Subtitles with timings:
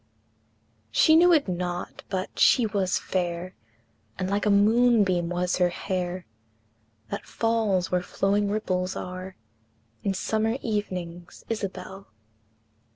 [0.89, 3.53] She knew it not, but she was fair,
[4.17, 6.25] And like a moonbeam was her hair,
[7.11, 9.35] That falls where flowing ripples are
[10.01, 12.07] In summer evenings, Isabel!